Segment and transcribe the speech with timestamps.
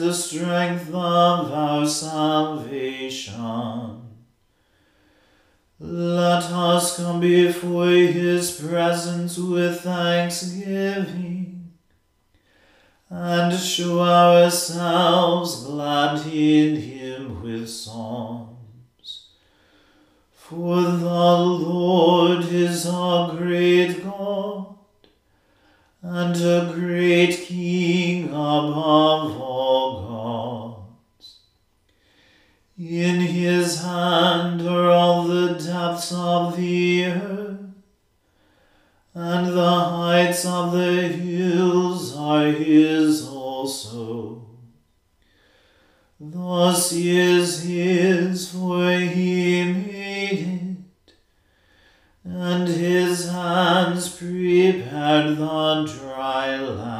[0.00, 3.36] the strength of our salvation.
[5.78, 11.72] Let us come before his presence with thanksgiving,
[13.10, 19.28] and show ourselves glad in him with psalms.
[20.32, 24.76] For the Lord is a great God
[26.02, 29.49] and a great King above all
[32.80, 37.60] In his hand are all the depths of the earth,
[39.12, 44.46] and the heights of the hills are his also.
[46.18, 51.12] Thus is his, for he made it,
[52.24, 56.99] and his hands prepared the dry land.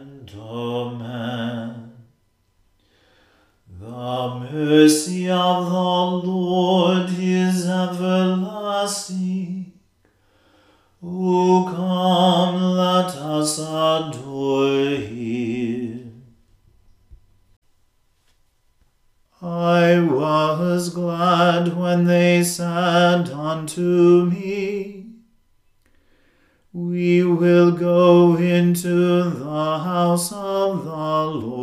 [4.11, 9.71] The mercy of the Lord is everlasting.
[11.01, 16.23] O come, let us adore him.
[19.41, 25.05] I was glad when they said unto me,
[26.73, 31.60] We will go into the house of the Lord.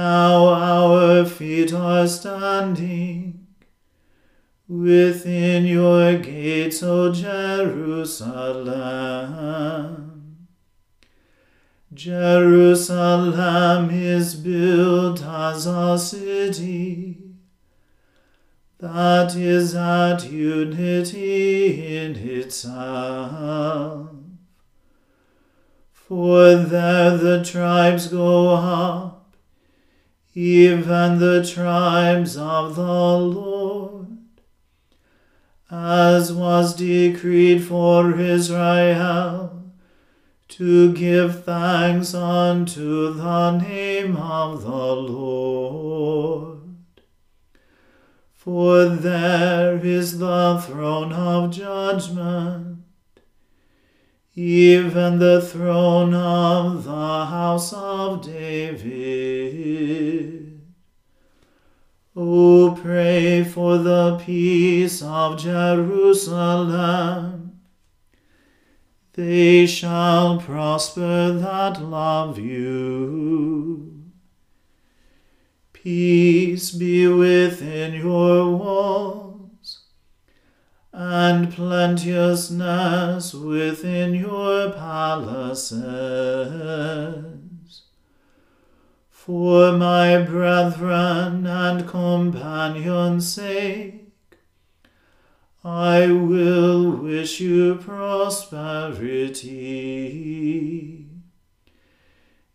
[0.00, 3.46] Now our feet are standing
[4.66, 8.38] within your gates, O Jerusalem.
[11.92, 17.18] Jerusalem is built as a city
[18.78, 24.08] that is at unity in itself.
[25.92, 29.19] For there the tribes go up
[30.34, 34.18] even the tribes of the Lord,
[35.70, 39.72] as was decreed for Israel,
[40.48, 46.60] to give thanks unto the name of the Lord.
[48.32, 52.69] For there is the throne of judgment,
[54.34, 59.40] even the throne of the house of David.
[62.14, 67.60] O pray for the peace of Jerusalem.
[69.14, 74.04] They shall prosper that love you.
[75.72, 79.29] Peace be within your walls,
[81.02, 85.80] and plenteousness within your palaces.
[89.08, 94.12] For my brethren and companions' sake,
[95.64, 98.66] I will wish you prosperity.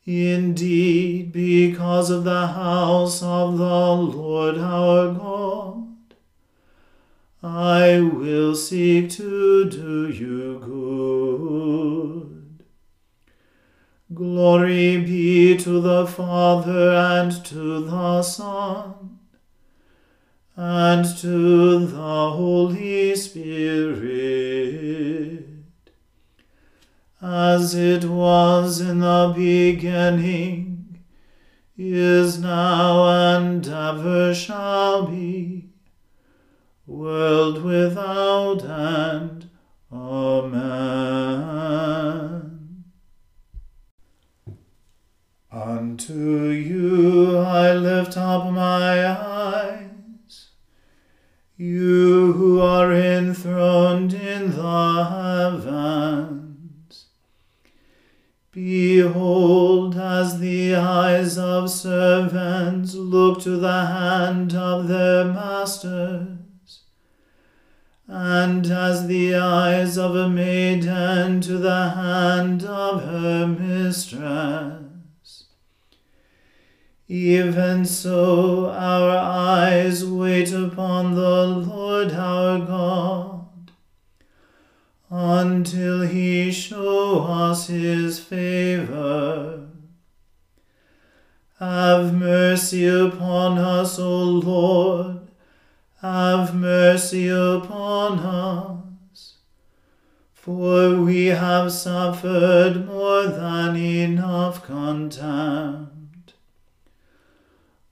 [0.06, 5.75] Indeed, because of the house of the Lord our God,
[7.46, 12.66] I will seek to do you good.
[14.14, 19.20] Glory be to the Father and to the Son
[20.56, 23.86] and to the Holy Spirit
[27.22, 31.04] as it was in the beginning,
[31.78, 35.65] is now, and ever shall be,
[36.88, 39.50] world without end.
[39.92, 40.66] Amen.
[45.52, 50.50] Unto you I lift up my eyes,
[51.56, 57.06] you who are enthroned in the heavens.
[58.52, 66.35] Behold, as the eyes of servants look to the hand of their masters,
[68.28, 75.44] and as the eyes of a maiden to the hand of her mistress.
[77.08, 83.72] Even so our eyes wait upon the Lord our God
[85.12, 89.68] until he show us his favor.
[91.60, 95.15] Have mercy upon us, O Lord,
[96.06, 99.38] have mercy upon us,
[100.32, 106.34] for we have suffered more than enough contempt.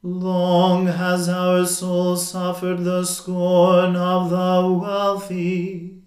[0.04, 6.04] Long has our soul suffered the scorn of the wealthy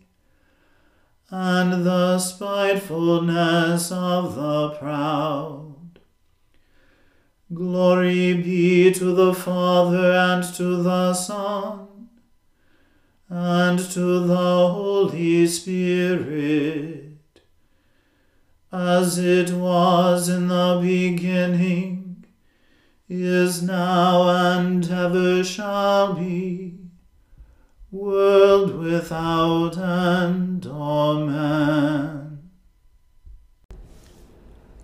[1.29, 5.99] and the spitefulness of the proud.
[7.53, 11.95] Glory be to the Father and to the Son
[13.28, 17.19] and to the Holy Spirit,
[18.73, 22.24] as it was in the beginning,
[23.08, 26.79] is now, and ever shall be
[27.91, 30.67] world without end.
[30.67, 32.51] Amen.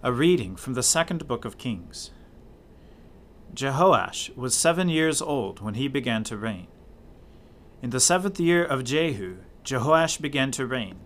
[0.02, 2.10] A reading from the second book of Kings.
[3.54, 6.68] Jehoash was seven years old when he began to reign.
[7.82, 11.00] In the seventh year of Jehu, Jehoash began to reign,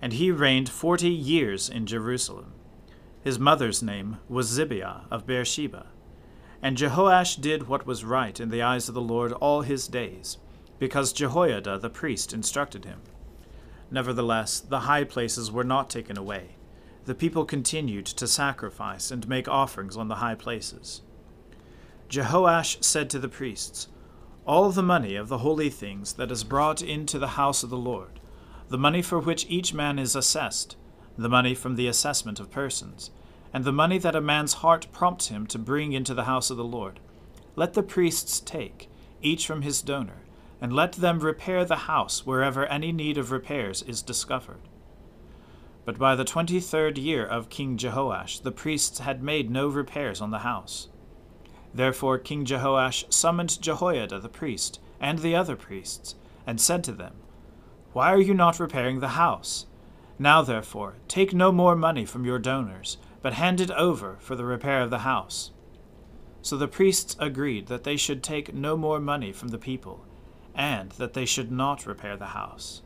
[0.00, 2.54] and he reigned forty years in Jerusalem.
[3.22, 5.88] His mother's name was Zibiah of Beersheba.
[6.62, 10.38] And Jehoash did what was right in the eyes of the Lord all his days
[10.78, 13.02] because Jehoiada the priest instructed him.
[13.90, 16.56] Nevertheless, the high places were not taken away.
[17.04, 21.02] The people continued to sacrifice and make offerings on the high places.
[22.08, 23.88] Jehoash said to the priests,
[24.46, 27.78] All the money of the holy things that is brought into the house of the
[27.78, 28.20] Lord,
[28.68, 30.76] the money for which each man is assessed,
[31.16, 33.10] the money from the assessment of persons,
[33.54, 36.58] and the money that a man's heart prompts him to bring into the house of
[36.58, 37.00] the Lord,
[37.56, 38.90] let the priests take,
[39.22, 40.24] each from his donor,
[40.60, 44.60] and let them repair the house wherever any need of repairs is discovered.
[45.86, 50.20] But by the twenty third year of King Jehoash, the priests had made no repairs
[50.20, 50.88] on the house.
[51.74, 56.14] Therefore King Jehoash summoned Jehoiada the priest and the other priests,
[56.46, 57.14] and said to them,
[57.92, 59.66] Why are you not repairing the house?
[60.18, 64.44] Now therefore take no more money from your donors, but hand it over for the
[64.44, 65.50] repair of the house.
[66.42, 70.04] So the priests agreed that they should take no more money from the people,
[70.54, 72.82] and that they should not repair the house.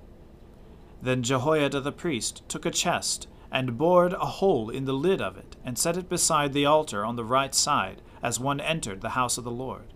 [1.02, 5.36] Then Jehoiada the priest took a chest, and bored a hole in the lid of
[5.36, 9.10] it, and set it beside the altar on the right side, as one entered the
[9.10, 9.92] house of the Lord.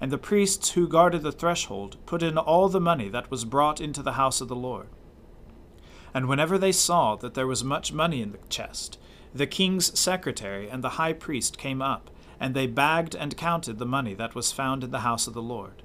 [0.00, 3.80] And the priests who guarded the threshold put in all the money that was brought
[3.80, 4.88] into the house of the Lord.
[6.12, 8.98] And whenever they saw that there was much money in the chest,
[9.34, 13.86] the king's secretary and the high priest came up, and they bagged and counted the
[13.86, 15.82] money that was found in the house of the Lord.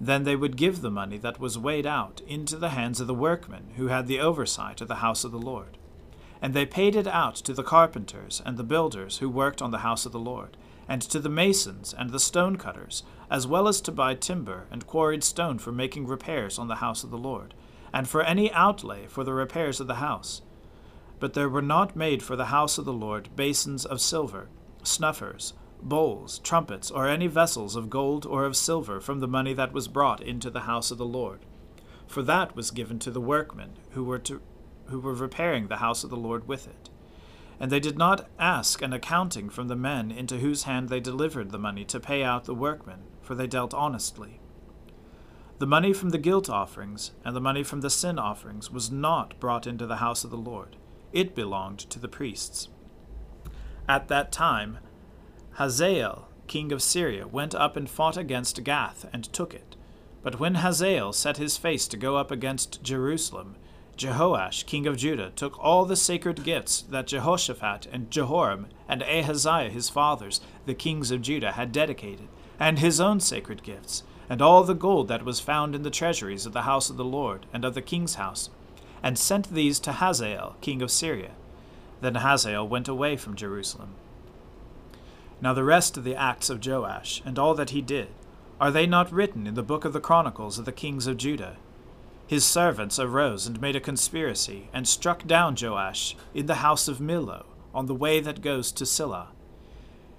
[0.00, 3.14] Then they would give the money that was weighed out into the hands of the
[3.14, 5.78] workmen who had the oversight of the house of the Lord.
[6.42, 9.78] And they paid it out to the carpenters and the builders who worked on the
[9.78, 10.56] house of the Lord,
[10.88, 14.86] and to the masons and the stone cutters, as well as to buy timber and
[14.86, 17.54] quarried stone for making repairs on the house of the Lord,
[17.92, 20.42] and for any outlay for the repairs of the house.
[21.18, 24.48] But there were not made for the house of the Lord basins of silver,
[24.82, 29.72] snuffers, bowls, trumpets, or any vessels of gold or of silver from the money that
[29.72, 31.40] was brought into the house of the Lord.
[32.06, 34.40] For that was given to the workmen who were, to,
[34.86, 36.90] who were repairing the house of the Lord with it.
[37.58, 41.50] And they did not ask an accounting from the men into whose hand they delivered
[41.50, 44.40] the money to pay out the workmen, for they dealt honestly.
[45.58, 49.40] The money from the guilt offerings and the money from the sin offerings was not
[49.40, 50.76] brought into the house of the Lord.
[51.12, 52.68] It belonged to the priests.
[53.88, 54.78] At that time,
[55.52, 59.76] Hazael, king of Syria, went up and fought against Gath and took it.
[60.22, 63.56] But when Hazael set his face to go up against Jerusalem,
[63.96, 69.70] Jehoash, king of Judah, took all the sacred gifts that Jehoshaphat and Jehoram and Ahaziah
[69.70, 72.28] his fathers, the kings of Judah, had dedicated,
[72.60, 76.44] and his own sacred gifts, and all the gold that was found in the treasuries
[76.44, 78.50] of the house of the Lord and of the king's house,
[79.02, 81.30] and sent these to Hazael, king of Syria.
[82.02, 83.94] Then Hazael went away from Jerusalem.
[85.40, 88.08] Now the rest of the acts of Joash, and all that he did,
[88.60, 91.56] are they not written in the book of the Chronicles of the kings of Judah?
[92.26, 96.98] His servants arose and made a conspiracy, and struck down Joash in the house of
[96.98, 99.28] Millo, on the way that goes to Silla.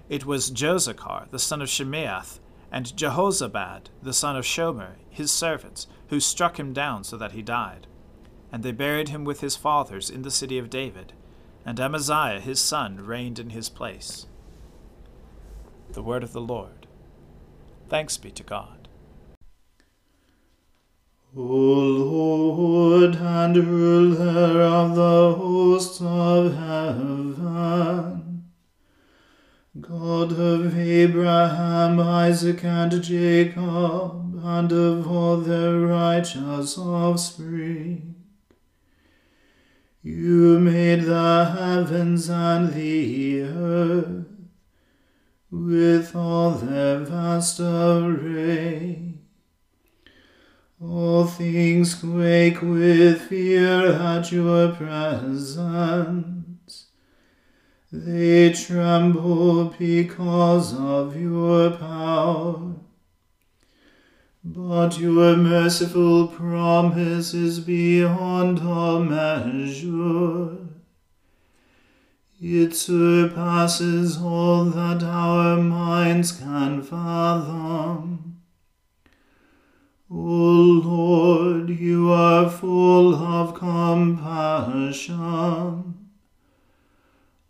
[0.08, 2.38] It was Jozacar, the son of Shimeath,
[2.72, 7.42] and Jehozabad, the son of Shomer, his servants, who struck him down so that he
[7.42, 7.86] died.
[8.50, 11.12] And they buried him with his fathers in the city of David,
[11.66, 14.26] and Amaziah his son reigned in his place.
[15.90, 16.86] The word of the Lord.
[17.88, 18.77] Thanks be to God.
[21.36, 28.50] O Lord and ruler of the hosts of heaven,
[29.78, 38.14] God of Abraham, Isaac, and Jacob, and of all their righteous offspring,
[40.02, 44.24] you made the heavens and the earth
[45.50, 49.07] with all their vast array.
[50.80, 55.58] All things quake with fear at your presence.
[57.90, 62.76] They tremble because of your power.
[64.44, 70.58] But your merciful promise is beyond all measure.
[72.40, 78.27] It surpasses all that our minds can fathom.
[80.10, 85.04] O Lord, you are full of compassion,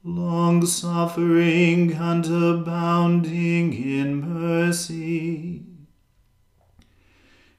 [0.02, 5.62] long suffering and abounding in mercy.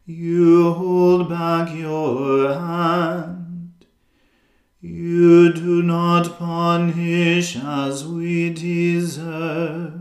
[0.05, 3.39] You hold back your hand
[4.81, 9.98] you do not punish as we deserve.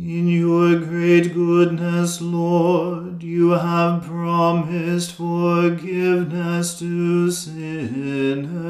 [0.00, 8.60] In your great goodness, Lord, you have promised forgiveness to sinners,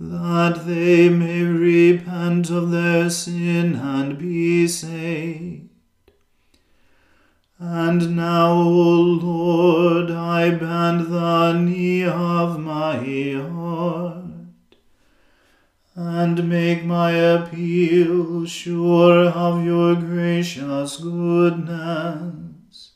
[0.00, 5.68] that they may repent of their sin and be saved.
[7.58, 12.96] And now, O Lord, I bend the knee of my
[13.34, 14.24] heart,
[15.96, 22.92] and make my appeal sure of your gracious goodness.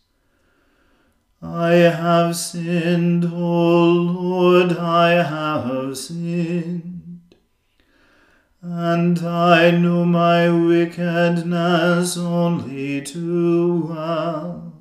[1.43, 7.01] I have sinned, O Lord, I have sinned
[8.63, 14.75] and I know my wickedness only too well.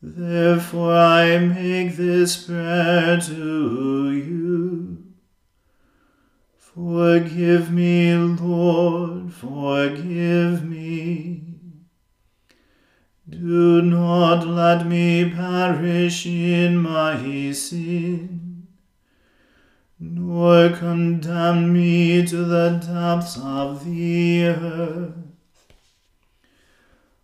[0.00, 4.45] Therefore I make this prayer to you.
[6.76, 11.40] Forgive me, Lord, forgive me.
[13.26, 18.66] Do not let me perish in my sin,
[19.98, 25.14] nor condemn me to the depths of the earth.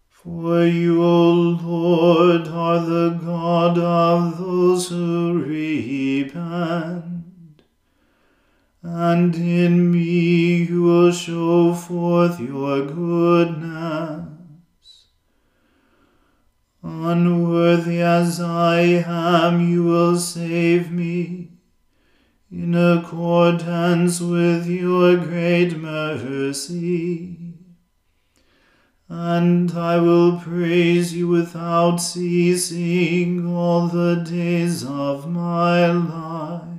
[0.08, 7.11] For you, O Lord, are the God of those who repent,
[8.82, 14.26] and in me you will show forth your goodness.
[16.82, 21.52] Unworthy as I am, you will save me
[22.50, 27.54] in accordance with your great mercy.
[29.08, 36.71] And I will praise you without ceasing all the days of my life.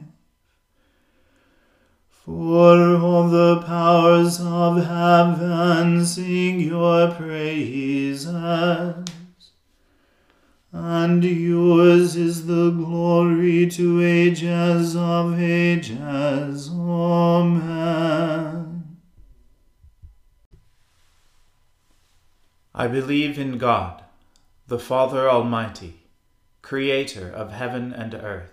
[2.25, 8.25] For all the powers of heaven sing your praises
[10.73, 16.69] and yours is the glory to ages of ages.
[16.71, 18.17] Amen.
[22.73, 24.01] I believe in God,
[24.67, 26.03] the Father Almighty,
[26.61, 28.52] creator of heaven and earth.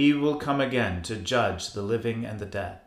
[0.00, 2.80] He will come again to judge the living and the dead.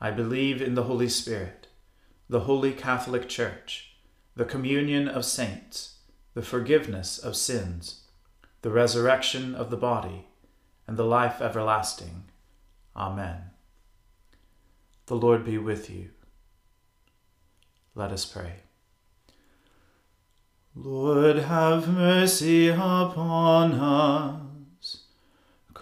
[0.00, 1.66] I believe in the Holy Spirit,
[2.26, 3.94] the holy Catholic Church,
[4.34, 5.98] the communion of saints,
[6.32, 8.04] the forgiveness of sins
[8.62, 10.26] the resurrection of the body,
[10.86, 12.24] and the life everlasting.
[12.96, 13.50] Amen.
[15.04, 16.12] The Lord be with you.
[17.94, 18.54] Let us pray.
[20.74, 24.43] Lord, have mercy upon us.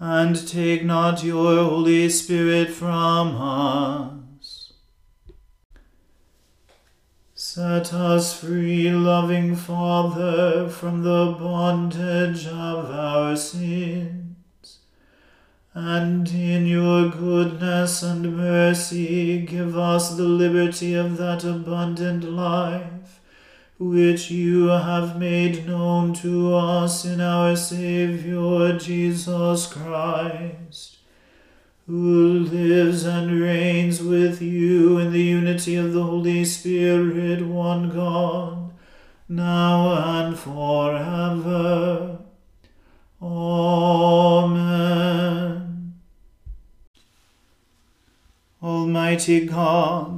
[0.00, 4.72] and take not your Holy Spirit from us.
[7.34, 14.78] Set us free, loving Father, from the bondage of our sins,
[15.74, 22.97] and in your goodness and mercy give us the liberty of that abundant life
[23.78, 30.98] which you have made known to us in our Saviour Jesus Christ
[31.88, 38.74] who lives and reigns with you in the unity of the Holy Spirit, one God,
[39.26, 42.18] now and forever.
[43.22, 44.68] Amen.
[48.62, 50.17] Almighty God,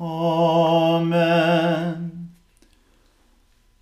[0.00, 1.50] Amen.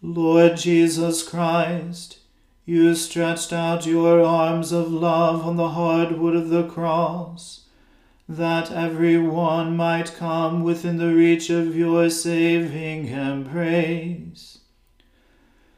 [0.02, 2.18] Lord Jesus Christ,
[2.66, 7.66] you stretched out your arms of love on the hard wood of the cross,
[8.28, 14.59] that every one might come within the reach of your saving embrace.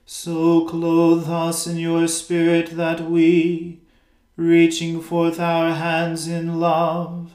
[0.06, 3.80] So clothe us in your Spirit that we,
[4.36, 7.34] reaching forth our hands in love,